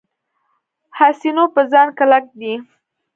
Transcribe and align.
حسینو 0.97 1.45
په 1.53 1.61
ځان 1.71 1.87
کلک 1.97 2.25
دی. 2.39 2.53